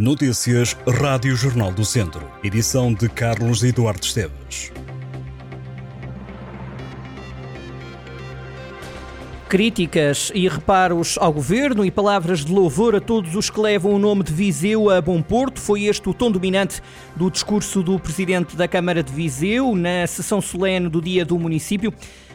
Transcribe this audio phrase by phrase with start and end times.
[0.00, 2.26] Notícias Rádio Jornal do Centro.
[2.42, 4.72] Edição de Carlos Eduardo Esteves.
[9.46, 13.98] Críticas e reparos ao governo e palavras de louvor a todos os que levam o
[13.98, 16.80] nome de Viseu a Bom Porto foi este o tom dominante
[17.14, 21.92] do discurso do presidente da Câmara de Viseu na sessão solene do Dia do Município.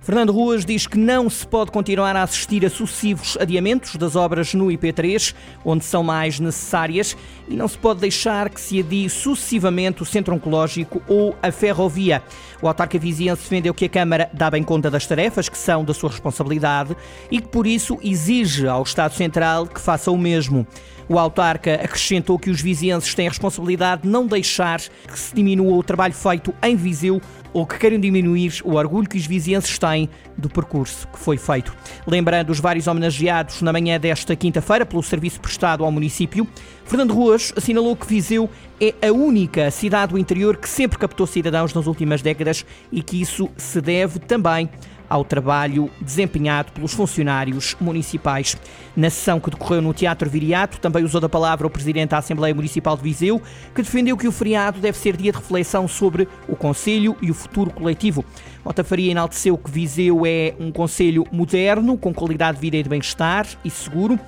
[0.00, 4.54] Fernando Ruas diz que não se pode continuar a assistir a sucessivos adiamentos das obras
[4.54, 5.34] no IP3,
[5.64, 7.16] onde são mais necessárias,
[7.48, 12.22] e não se pode deixar que se adie sucessivamente o centro oncológico ou a ferrovia.
[12.62, 15.92] O autarca viziense defendeu que a Câmara dá bem conta das tarefas que são da
[15.92, 16.96] sua responsabilidade
[17.30, 20.66] e que, por isso, exige ao Estado Central que faça o mesmo.
[21.08, 25.74] O autarca acrescentou que os vizienses têm a responsabilidade de não deixar que se diminua
[25.74, 27.20] o trabalho feito em Viseu
[27.52, 31.74] ou que queiram diminuir o orgulho que os vizienses têm do percurso que foi feito.
[32.06, 36.46] Lembrando os vários homenageados na manhã desta quinta-feira pelo serviço prestado ao município,
[36.84, 38.48] Fernando Ruas assinalou que Viseu
[38.80, 43.20] é a única cidade do interior que sempre captou cidadãos nas últimas décadas e que
[43.20, 44.68] isso se deve também
[45.08, 48.56] ao trabalho desempenhado pelos funcionários municipais.
[48.96, 52.54] Na sessão que decorreu no Teatro Viriato, também usou da palavra o Presidente da Assembleia
[52.54, 53.40] Municipal de Viseu,
[53.74, 57.34] que defendeu que o feriado deve ser dia de reflexão sobre o Conselho e o
[57.34, 58.24] futuro coletivo.
[58.64, 62.88] Mota Faria enalteceu que Viseu é um Conselho moderno, com qualidade de vida e de
[62.88, 64.18] bem-estar e seguro.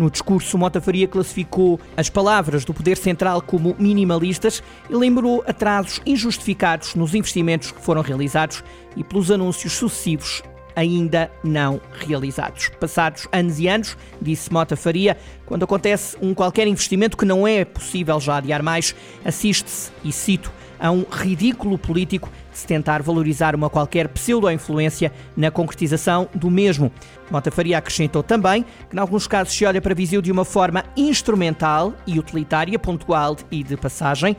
[0.00, 6.00] No discurso, Mota Faria classificou as palavras do Poder Central como minimalistas e lembrou atrasos
[6.06, 8.64] injustificados nos investimentos que foram realizados
[8.96, 10.42] e pelos anúncios sucessivos
[10.74, 12.70] ainda não realizados.
[12.80, 17.62] Passados anos e anos, disse Mota Faria, quando acontece um qualquer investimento que não é
[17.62, 23.54] possível já adiar mais, assiste-se, e cito, a um ridículo político de se tentar valorizar
[23.54, 26.90] uma qualquer pseudo-influência na concretização do mesmo.
[27.30, 30.84] Mota Faria acrescentou também que, em alguns casos, se olha para Viseu de uma forma
[30.96, 34.36] instrumental e utilitária, pontual e de passagem,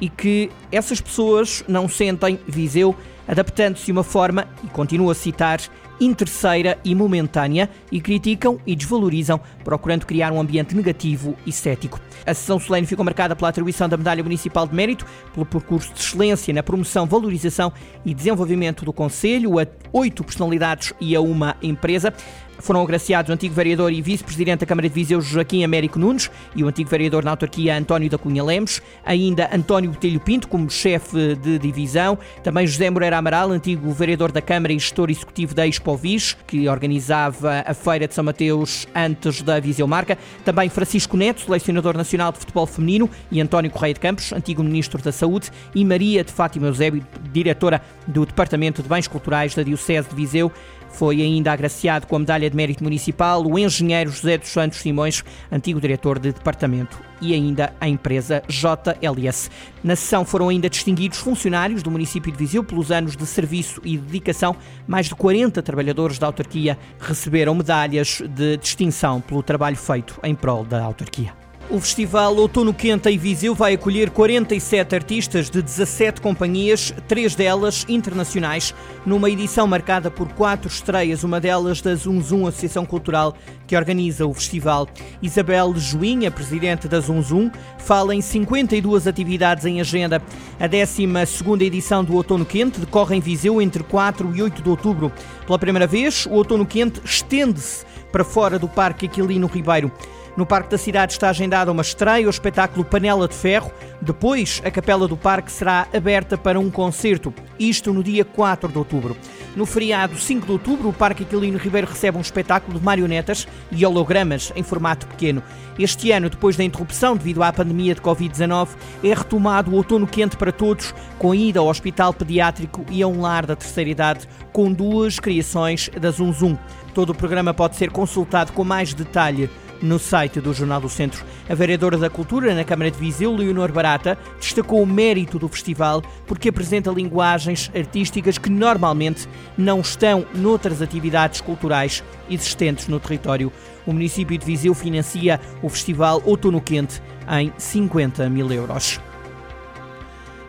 [0.00, 2.94] e que essas pessoas não sentem Viseu
[3.26, 5.60] adaptando-se de uma forma, e continuo a citar,
[6.00, 12.00] interesseira e momentânea e criticam e desvalorizam, procurando criar um ambiente negativo e cético.
[12.26, 16.00] A sessão solene ficou marcada pela atribuição da Medalha Municipal de Mérito, pelo percurso de
[16.00, 17.72] excelência na promoção, valorização
[18.04, 22.12] e desenvolvimento do Conselho a oito personalidades e a uma empresa.
[22.60, 26.64] Foram agraciados o antigo vereador e vice-presidente da Câmara de Viseu, Joaquim Américo Nunes, e
[26.64, 31.36] o antigo vereador na autarquia, António da Cunha Lemos, ainda António Botelho Pinto, como chefe
[31.36, 36.36] de divisão, também José Moreira Amaral, antigo vereador da Câmara e gestor executivo da Expovis,
[36.46, 41.96] que organizava a Feira de São Mateus antes da Viseu Marca, também Francisco Neto, selecionador
[41.96, 46.24] nacional de futebol feminino, e António Correia de Campos, antigo ministro da Saúde, e Maria
[46.24, 50.50] de Fátima Eusébio, diretora do Departamento de Bens Culturais da Diocese de Viseu,
[50.90, 55.24] foi ainda agraciado com a Medalha de Mérito Municipal o engenheiro José dos Santos Simões,
[55.50, 59.50] antigo diretor de departamento, e ainda a empresa JLS.
[59.82, 63.96] Na sessão foram ainda distinguidos funcionários do município de Viseu pelos anos de serviço e
[63.96, 64.56] dedicação.
[64.86, 70.64] Mais de 40 trabalhadores da autarquia receberam medalhas de distinção pelo trabalho feito em prol
[70.64, 71.47] da autarquia.
[71.70, 77.84] O Festival Outono Quente em Viseu vai acolher 47 artistas de 17 companhias, três delas
[77.86, 78.74] internacionais,
[79.04, 83.36] numa edição marcada por quatro estreias, uma delas da Zunzum Associação Cultural
[83.66, 84.88] que organiza o festival.
[85.20, 90.22] Isabel Joinha, presidente da Zunzum, fala em 52 atividades em agenda.
[90.58, 95.12] A 12ª edição do Outono Quente decorre em Viseu entre 4 e 8 de outubro.
[95.44, 99.92] Pela primeira vez, o Outono Quente estende-se para fora do Parque Aquilino Ribeiro.
[100.38, 103.72] No Parque da Cidade está agendada uma estreia, o espetáculo Panela de Ferro.
[104.00, 107.34] Depois, a Capela do Parque será aberta para um concerto.
[107.58, 109.16] Isto no dia 4 de outubro.
[109.56, 113.84] No feriado 5 de outubro, o Parque Aquilino Ribeiro recebe um espetáculo de marionetas e
[113.84, 115.42] hologramas em formato pequeno.
[115.76, 118.68] Este ano, depois da interrupção devido à pandemia de Covid-19,
[119.02, 123.22] é retomado o outono quente para todos, com ida ao Hospital Pediátrico e a um
[123.22, 126.56] lar da terceira idade, com duas criações da Zum Zum.
[126.94, 129.50] Todo o programa pode ser consultado com mais detalhe
[129.82, 131.24] no site do Jornal do Centro.
[131.48, 136.02] A vereadora da Cultura na Câmara de Viseu, Leonor Barata, destacou o mérito do festival
[136.26, 143.52] porque apresenta linguagens artísticas que normalmente não estão noutras atividades culturais existentes no território.
[143.86, 149.00] O município de Viseu financia o festival Outono Quente em 50 mil euros.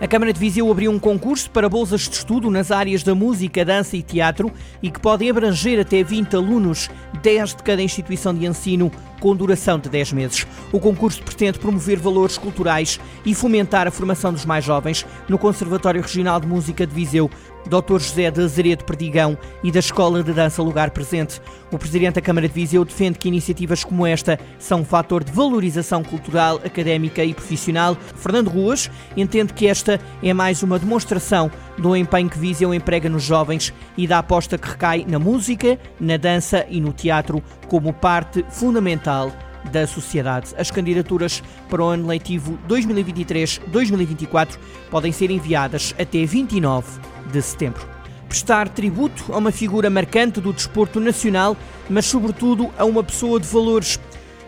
[0.01, 3.65] A Câmara de Viseu abriu um concurso para bolsas de estudo nas áreas da música,
[3.65, 4.49] dança e teatro
[4.81, 6.89] e que podem abranger até 20 alunos,
[7.21, 10.47] 10 de cada instituição de ensino, com duração de 10 meses.
[10.71, 16.01] O concurso pretende promover valores culturais e fomentar a formação dos mais jovens no Conservatório
[16.01, 17.29] Regional de Música de Viseu,
[17.65, 17.99] Dr.
[17.99, 21.41] José de Azeredo Perdigão e da Escola de Dança Lugar Presente.
[21.71, 25.31] O Presidente da Câmara de Viseu defende que iniciativas como esta são um fator de
[25.31, 27.95] valorização cultural, académica e profissional.
[28.15, 33.23] Fernando Ruas entende que esta é mais uma demonstração do empenho que Viseu emprega nos
[33.23, 38.43] jovens e da aposta que recai na música, na dança e no teatro como parte
[38.49, 39.31] fundamental
[39.71, 40.53] da sociedade.
[40.57, 44.57] As candidaturas para o ano letivo 2023-2024
[44.89, 46.99] podem ser enviadas até 29
[47.31, 47.87] de setembro.
[48.27, 51.55] Prestar tributo a uma figura marcante do desporto nacional,
[51.89, 53.99] mas sobretudo a uma pessoa de valores.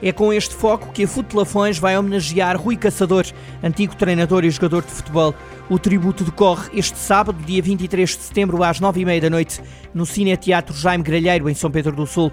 [0.04, 3.26] É com este foco que a Futelafões vai homenagear Rui Caçador,
[3.64, 5.36] antigo treinador e jogador de futebol.
[5.70, 9.62] O tributo decorre este sábado, dia 23 de setembro, às 9h30 da noite,
[9.94, 12.32] no Cine Teatro Jaime Gralheiro, em São Pedro do Sul.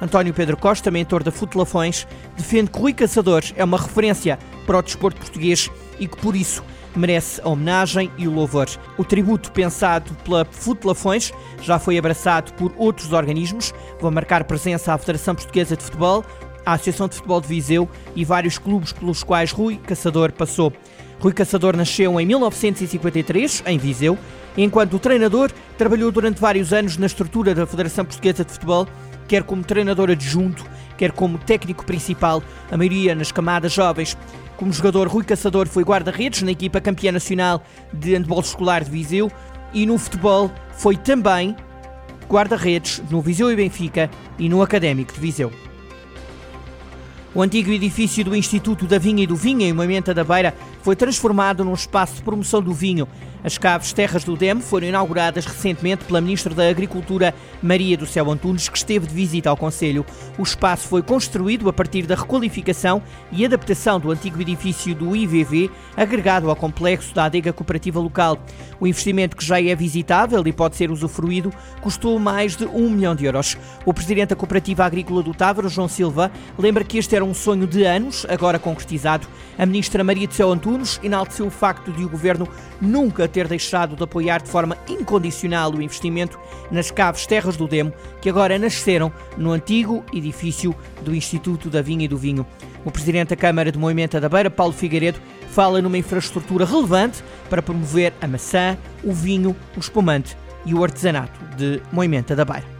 [0.00, 2.06] António Pedro Costa, mentor da Futelafões,
[2.36, 6.64] defende que Rui Caçador é uma referência para o desporto português e que, por isso,
[6.96, 8.66] merece a homenagem e o louvor.
[8.96, 11.32] O tributo pensado pela Futelafões
[11.62, 16.24] já foi abraçado por outros organismos, vão marcar presença à Federação Portuguesa de Futebol,
[16.64, 20.72] à Associação de Futebol de Viseu e vários clubes pelos quais Rui Caçador passou.
[21.20, 24.18] Rui Caçador nasceu em 1953, em Viseu,
[24.56, 28.86] enquanto treinador, trabalhou durante vários anos na estrutura da Federação Portuguesa de Futebol
[29.30, 30.66] quer como treinador adjunto,
[30.98, 34.18] quer como técnico principal, a maioria nas camadas jovens.
[34.56, 37.62] Como jogador, Rui Caçador foi guarda-redes na equipa campeã nacional
[37.92, 39.30] de handball escolar de Viseu
[39.72, 41.54] e no futebol foi também
[42.28, 45.52] guarda-redes no Viseu e Benfica e no Académico de Viseu.
[47.32, 50.96] O antigo edifício do Instituto da Vinha e do Vinho, em Moimenta da Beira, foi
[50.96, 53.06] transformado num espaço de promoção do vinho.
[53.42, 58.30] As caves Terras do Demo foram inauguradas recentemente pela Ministra da Agricultura, Maria do Céu
[58.30, 60.04] Antunes, que esteve de visita ao Conselho.
[60.38, 65.70] O espaço foi construído a partir da requalificação e adaptação do antigo edifício do IVV,
[65.96, 68.38] agregado ao complexo da adega cooperativa local.
[68.78, 71.50] O investimento, que já é visitável e pode ser usufruído,
[71.80, 73.56] custou mais de um milhão de euros.
[73.86, 77.66] O presidente da Cooperativa Agrícola do Távaro, João Silva, lembra que este era um sonho
[77.66, 79.26] de anos, agora concretizado.
[79.58, 82.46] A Ministra Maria do Céu Antunes Antunes enalteceu o facto de o governo
[82.80, 86.38] nunca ter deixado de apoiar de forma incondicional o investimento
[86.70, 90.72] nas caves Terras do Demo, que agora nasceram no antigo edifício
[91.02, 92.46] do Instituto da Vinha e do Vinho.
[92.84, 95.20] O presidente da Câmara de Moimenta da Beira, Paulo Figueiredo,
[95.50, 101.40] fala numa infraestrutura relevante para promover a maçã, o vinho, o espumante e o artesanato
[101.56, 102.79] de Moimenta da Beira.